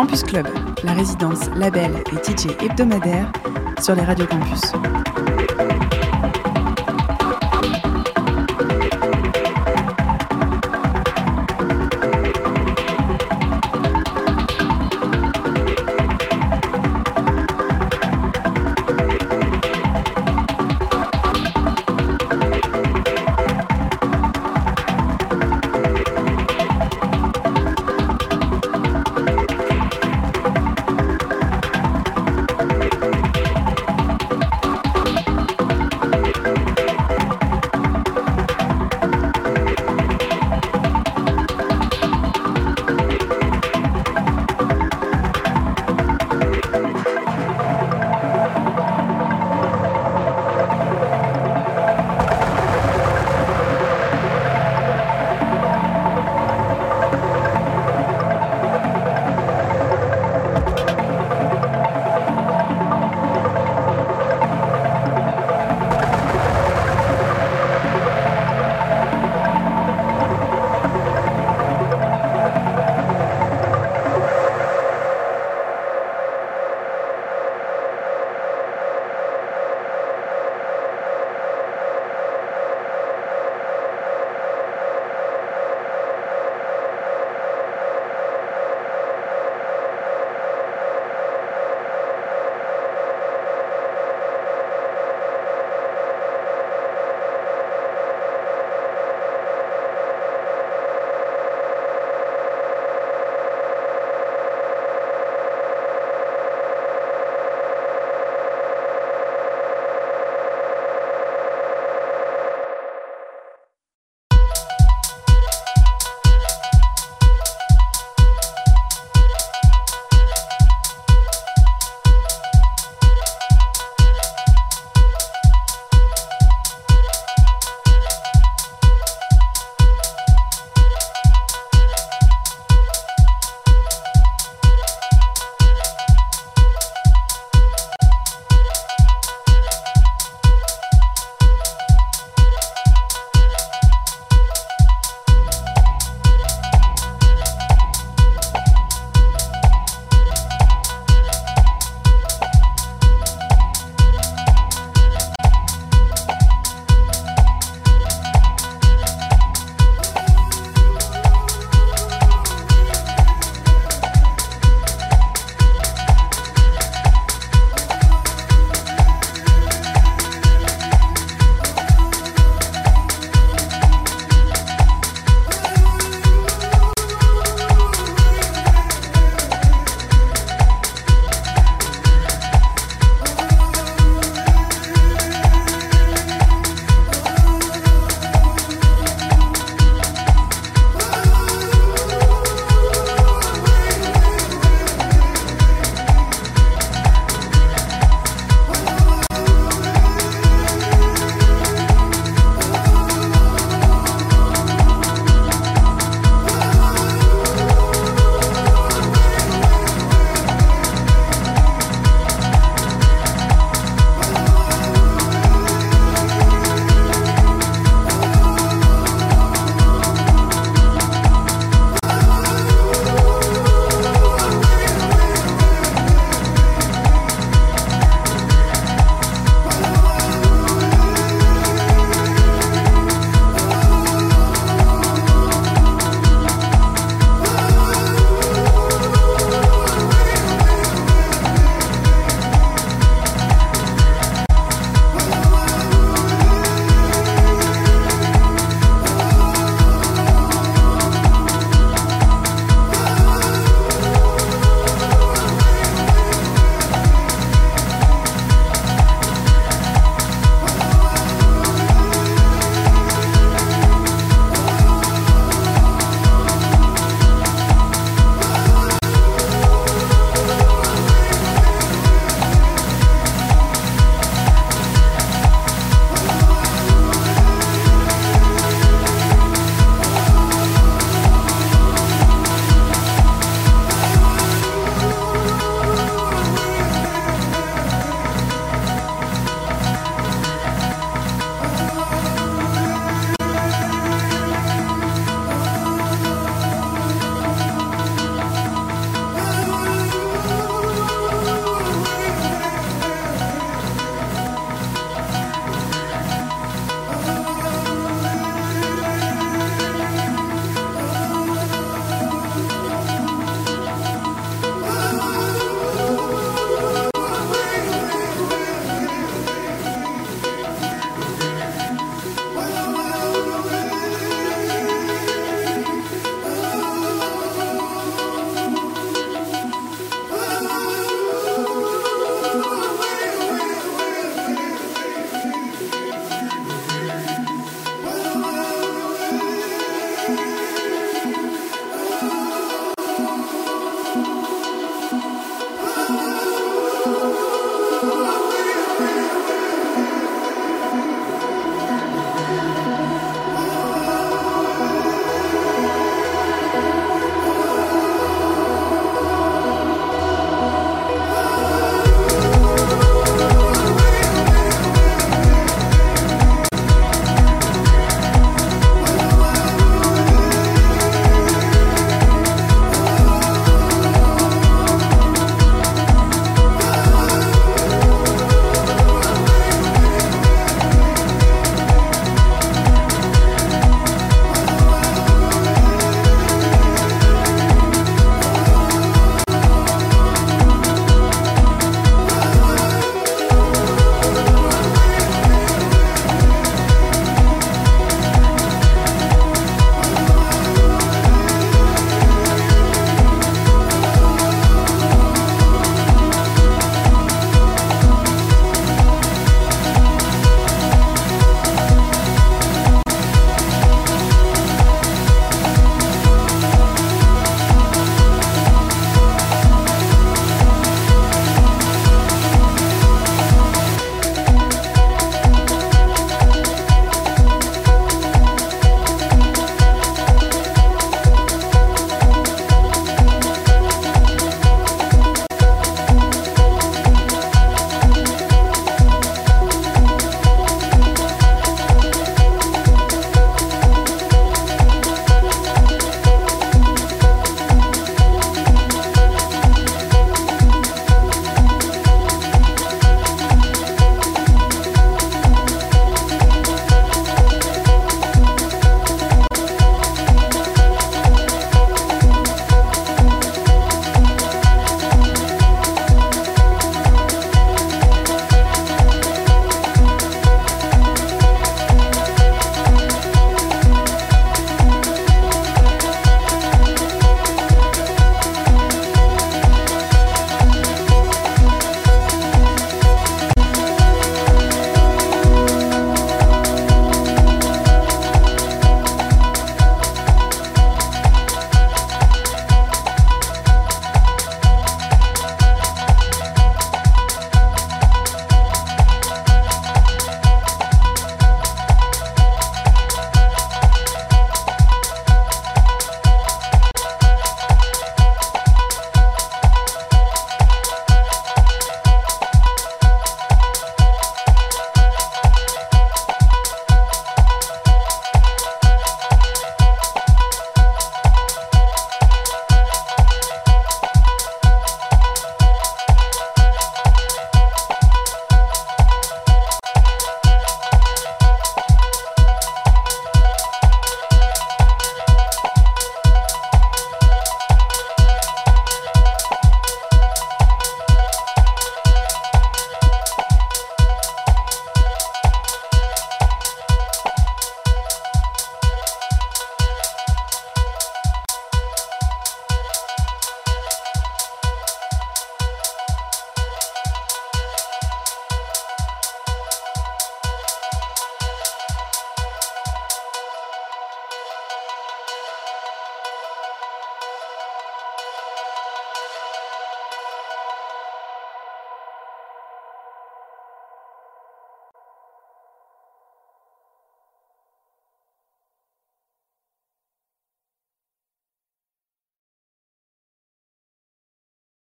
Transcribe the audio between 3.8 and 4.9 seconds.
sur les radios campus.